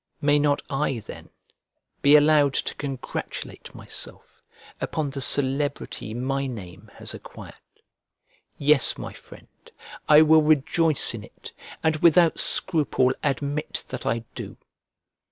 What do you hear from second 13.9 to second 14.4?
I